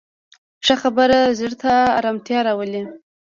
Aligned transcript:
ښه 0.65 0.75
خبره 0.81 1.19
زړه 1.39 1.55
ته 1.63 1.73
ارامتیا 1.99 2.39
راولي 2.47 2.83